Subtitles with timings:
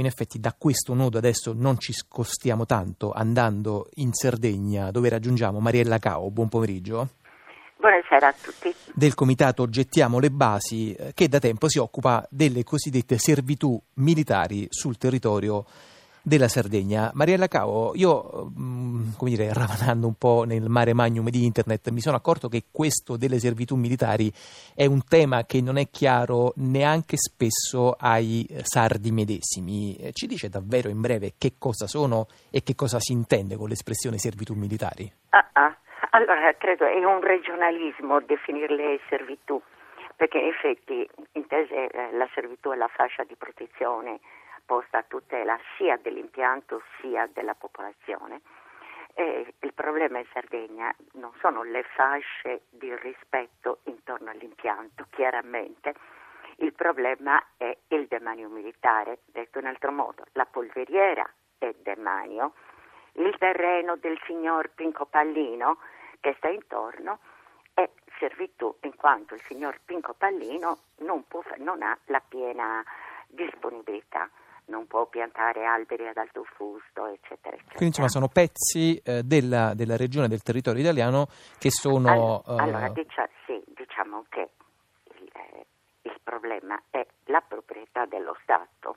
[0.00, 5.60] in effetti da questo nodo adesso non ci scostiamo tanto andando in Sardegna dove raggiungiamo
[5.60, 6.30] Mariella Cao.
[6.30, 7.08] Buon pomeriggio.
[7.78, 8.74] Buonasera a tutti.
[8.94, 14.66] Del comitato Gettiamo le basi eh, che da tempo si occupa delle cosiddette servitù militari
[14.70, 15.64] sul territorio
[16.26, 17.12] della Sardegna.
[17.14, 22.00] Mariella Cao, io, mm, come dire, ravanando un po' nel mare magnum di internet, mi
[22.00, 24.32] sono accorto che questo delle servitù militari
[24.74, 29.94] è un tema che non è chiaro neanche spesso ai sardi medesimi.
[29.94, 33.68] Eh, ci dice davvero in breve che cosa sono e che cosa si intende con
[33.68, 35.08] l'espressione servitù militari?
[35.30, 35.76] Ah, ah.
[36.10, 39.62] Allora, credo è un regionalismo definirle servitù,
[40.16, 44.18] perché in effetti intese eh, la servitù è la fascia di protezione
[44.66, 48.42] posta a tutela sia dell'impianto sia della popolazione.
[49.14, 55.94] E il problema in Sardegna non sono le fasce di rispetto intorno all'impianto, chiaramente.
[56.56, 62.52] Il problema è il demanio militare, detto in altro modo, la polveriera è demanio,
[63.12, 65.78] il terreno del signor Pinco Pallino
[66.20, 67.20] che sta intorno
[67.72, 72.84] è servitù, in quanto il signor Pinco Pallino non, può, non ha la piena
[73.28, 74.28] disponibilità
[74.66, 77.76] non può piantare alberi ad alto fusto, eccetera, eccetera.
[77.76, 81.26] Quindi insomma sono pezzi eh, della, della, regione, del territorio italiano
[81.58, 82.42] che sono...
[82.46, 82.68] Allora, uh...
[82.68, 84.50] allora dicia, sì, diciamo che
[85.18, 85.66] il, eh,
[86.02, 88.96] il, problema è la proprietà dello Stato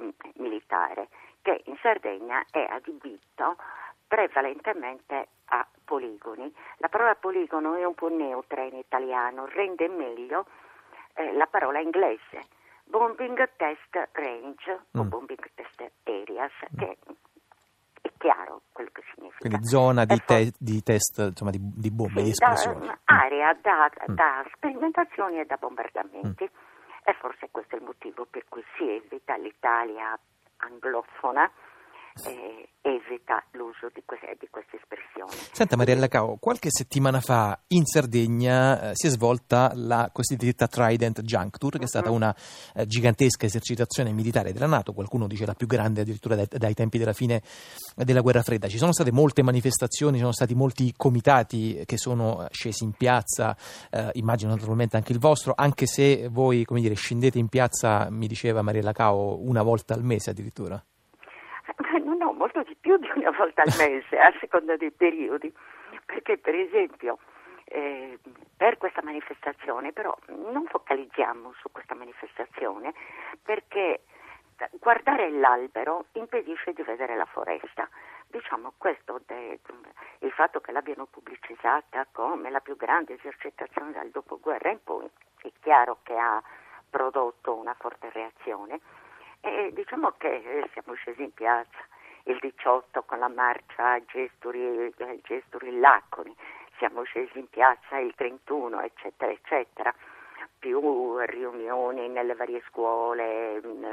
[0.00, 1.08] mm, militare
[1.42, 3.56] che in Sardegna è adibito
[4.06, 6.52] prevalentemente a poligoni.
[6.76, 10.46] La parola poligono è un po' neutra in italiano, rende meglio
[11.14, 12.60] eh, la parola inglese
[12.92, 15.00] bombing test range mm.
[15.00, 16.78] o bombing test areas, mm.
[16.78, 16.98] che
[18.02, 19.48] è chiaro quello che significa.
[19.48, 22.86] Quindi zona di, te- di test insomma, di, di, bombe, sì, di esplosioni.
[22.86, 24.14] Da, area da, mm.
[24.14, 26.44] da, sperimentazioni e da bombardamenti.
[26.44, 26.70] Mm.
[27.04, 30.16] E forse questo è il motivo per cui si evita l'Italia
[30.58, 31.50] anglofona
[32.24, 35.30] eh, evita l'uso di, que- di, queste espressioni.
[35.52, 41.22] Senta Mariella Cao, qualche settimana fa in Sardegna eh, si è svolta la cosiddetta Trident
[41.22, 42.16] Juncture, che è stata uh-huh.
[42.16, 42.36] una
[42.74, 46.98] eh, gigantesca esercitazione militare della Nato, qualcuno dice la più grande addirittura dai, dai, tempi
[46.98, 47.42] della fine
[47.94, 48.68] della guerra fredda.
[48.68, 53.56] Ci sono state molte manifestazioni, ci sono stati molti comitati che sono scesi in piazza,
[53.90, 58.26] eh, immagino naturalmente anche il vostro, anche se voi come dire, scendete in piazza, mi
[58.26, 60.82] diceva Mariella Cao, una volta al mese addirittura
[62.32, 65.52] molto di più di una volta al mese, a seconda dei periodi,
[66.04, 67.18] perché per esempio
[67.64, 68.18] eh,
[68.56, 72.92] per questa manifestazione, però non focalizziamo su questa manifestazione
[73.42, 74.02] perché
[74.78, 77.88] guardare l'albero impedisce di vedere la foresta.
[78.26, 79.58] Diciamo questo, de,
[80.20, 85.08] il fatto che l'abbiano pubblicizzata come la più grande esercitazione dal dopoguerra in poi,
[85.42, 86.42] è chiaro che ha
[86.88, 88.80] prodotto una forte reazione
[89.42, 91.78] e diciamo che eh, siamo scesi in piazza
[92.24, 96.34] il 18 con la marcia Gesturi, Gesturi Laconi,
[96.78, 99.92] siamo scesi in piazza il 31, eccetera, eccetera,
[100.58, 103.84] più riunioni nelle varie scuole, mm,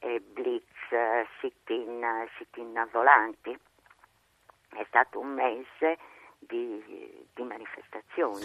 [0.00, 0.66] eh, blitz,
[1.38, 3.56] sit-in, sit-in volanti.
[4.70, 5.98] È stato un mese
[6.40, 7.81] di, di manifestazioni.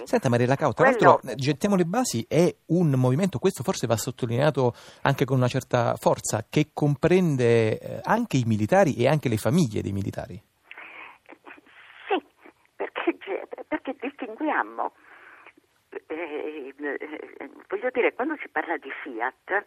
[0.05, 1.19] Senta Maria Lacao, tra Quello...
[1.21, 5.95] l'altro Gettiamo le basi è un movimento, questo forse va sottolineato anche con una certa
[5.95, 10.41] forza, che comprende eh, anche i militari e anche le famiglie dei militari.
[12.07, 12.23] Sì,
[12.75, 13.17] perché,
[13.67, 14.93] perché distinguiamo,
[16.07, 19.65] eh, eh, voglio dire, quando si parla di Fiat,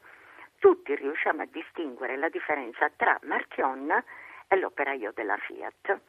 [0.59, 3.91] tutti riusciamo a distinguere la differenza tra Marchion
[4.49, 6.01] e l'operaio della Fiat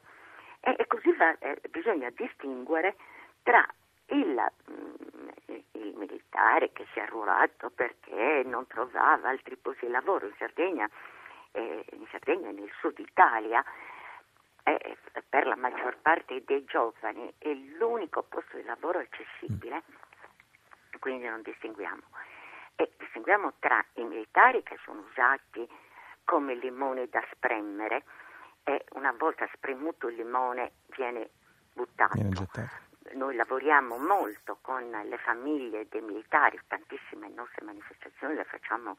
[0.60, 2.96] e, e così va, eh, bisogna distinguere
[3.42, 3.66] tra
[4.06, 5.28] il, mm,
[5.72, 10.88] il, militare che si è arruolato perché non trovava altri posti di lavoro in Sardegna,
[11.52, 13.64] eh, in Sardegna e nel sud Italia,
[14.64, 14.96] eh,
[15.28, 19.82] per la maggior parte dei giovani è l'unico posto di lavoro accessibile,
[20.98, 22.02] quindi non distinguiamo.
[22.76, 25.68] E distinguiamo tra i militari che sono usati
[26.24, 28.04] come limoni da spremere,
[28.64, 31.30] e una volta spremuto il limone viene
[31.72, 32.14] buttato.
[32.14, 32.30] Viene
[33.12, 38.96] Noi lavoriamo molto con le famiglie dei militari, tantissime nostre manifestazioni le facciamo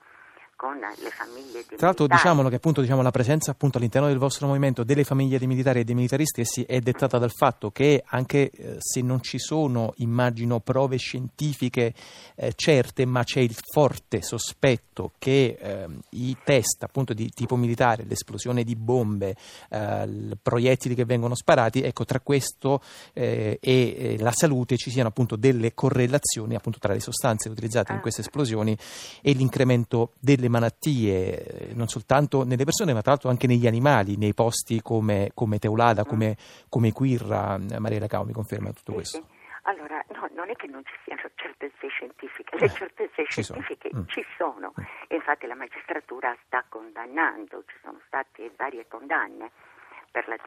[0.56, 4.18] con le famiglie dei Tra l'altro diciamolo che appunto diciamo, la presenza appunto, all'interno del
[4.18, 8.04] vostro movimento delle famiglie dei militari e dei militari stessi è dettata dal fatto che
[8.06, 11.94] anche eh, se non ci sono, immagino, prove scientifiche
[12.36, 18.06] eh, certe, ma c'è il forte sospetto che eh, i test appunto di tipo militare,
[18.06, 19.36] l'esplosione di bombe,
[19.70, 22.82] eh, proiettili che vengono sparati, ecco tra questo
[23.14, 27.98] eh, e la salute ci siano appunto delle correlazioni appunto tra le sostanze utilizzate in
[27.98, 28.02] ah.
[28.02, 28.78] queste esplosioni
[29.22, 34.18] e l'incremento del delle malattie, non soltanto nelle persone, ma tra l'altro anche negli animali,
[34.18, 36.36] nei posti come, come Teulada, come,
[36.68, 37.58] come Quirra.
[37.80, 39.26] Maria Lacao mi conferma tutto questo.
[39.64, 43.62] Allora, no, non è che non ci siano certezze scientifiche, le Eh, certezze ci sono.
[43.62, 44.08] scientifiche Mm.
[44.08, 44.74] ci sono.
[45.08, 49.52] E infatti la magistratura sta condannando, ci sono state varie condanne
[50.12, 50.42] per la eh,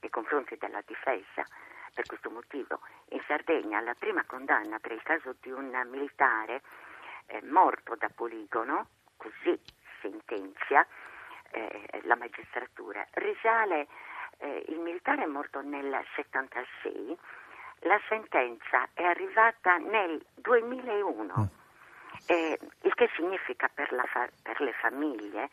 [0.00, 1.44] nei confronti della difesa
[1.92, 2.80] per questo motivo.
[3.10, 6.62] In Sardegna la prima condanna per il caso di un militare
[7.28, 9.58] eh, morto da poligono, così
[10.00, 10.86] sentenzia
[11.50, 13.86] eh, la magistratura, risale,
[14.38, 17.18] eh, il militare è morto nel 76,
[17.80, 21.50] la sentenza è arrivata nel 2001,
[22.26, 25.48] eh, il che significa per, la fa- per le famiglie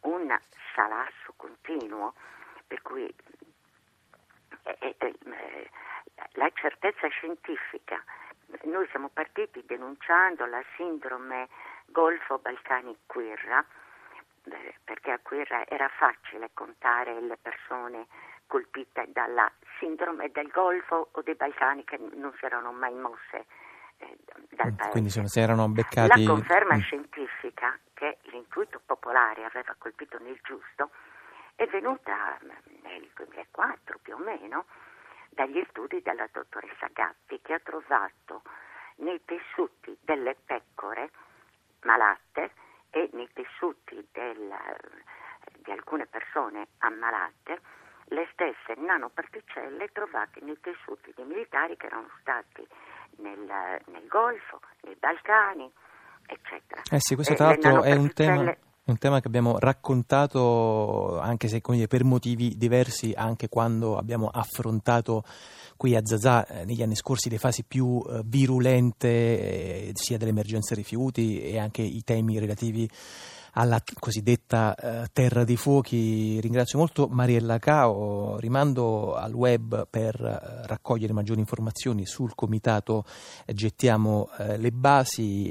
[0.00, 0.36] un
[0.74, 2.14] salasso continuo,
[2.66, 3.12] per cui
[4.62, 5.70] eh, eh, eh,
[6.32, 8.02] la certezza scientifica,
[8.64, 11.48] noi siamo partiti denunciando la sindrome
[11.86, 13.64] Golfo-Balcani-Quirra,
[14.44, 18.06] eh, perché a Quirra era facile contare le persone
[18.46, 23.46] colpite dalla sindrome del Golfo o dei Balcani che non si erano mai mosse
[23.98, 24.16] eh,
[24.50, 24.90] dal paese.
[24.90, 26.24] Quindi sono- si erano beccati...
[26.24, 26.80] La conferma Mm.
[26.80, 30.90] scientifica che l'intuito popolare aveva colpito nel giusto
[31.54, 32.38] è venuta
[32.82, 34.64] nel 2004 più o meno
[35.30, 38.42] dagli studi della dottoressa Gatti che ha trovato
[38.96, 41.10] nei tessuti delle pecore
[41.82, 42.52] malate
[42.90, 44.54] e nei tessuti del-
[45.62, 47.60] di alcune persone ammalate
[48.10, 52.66] le stesse nanoparticelle trovate nei tessuti dei militari che erano stati
[53.18, 55.70] nel, nel Golfo, nei Balcani,
[56.26, 56.82] eccetera.
[56.90, 58.54] Eh sì, questo tra l'altro è un tema,
[58.90, 65.24] un tema che abbiamo raccontato, anche se dire, per motivi diversi, anche quando abbiamo affrontato
[65.76, 70.74] qui a Zazà eh, negli anni scorsi le fasi più eh, virulente eh, sia dell'emergenza
[70.74, 72.88] rifiuti e anche i temi relativi
[73.52, 76.40] alla cosiddetta eh, terra dei fuochi.
[76.40, 83.04] Ringrazio molto Mariella Cao, rimando al web per eh, raccogliere maggiori informazioni sul comitato
[83.46, 85.48] eh, Gettiamo eh, le basi